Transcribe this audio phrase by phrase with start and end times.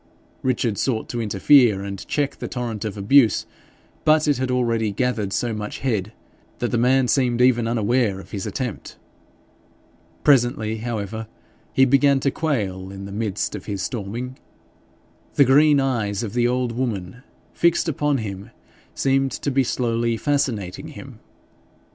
[0.41, 3.45] Richard sought to interfere and check the torrent of abuse,
[4.03, 6.11] but it had already gathered so much head,
[6.57, 8.97] that the man seemed even unaware of his attempt.
[10.23, 11.27] Presently, however,
[11.71, 14.39] he began to quail in the midst of his storming.
[15.35, 17.21] The green eyes of the old woman,
[17.53, 18.49] fixed upon him,
[18.95, 21.19] seemed to be slowly fascinating him.